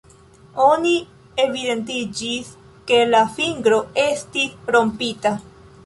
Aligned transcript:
Oni 0.67 0.93
evidentiĝis 1.43 2.51
ke 2.91 3.05
la 3.13 3.23
fingro 3.39 3.81
estis 4.09 4.61
rompita. 4.79 5.41